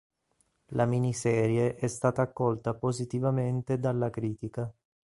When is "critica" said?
4.09-4.73